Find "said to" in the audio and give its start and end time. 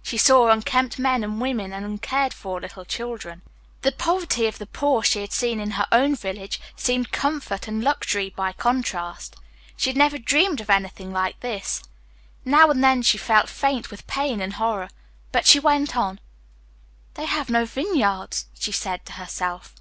18.70-19.14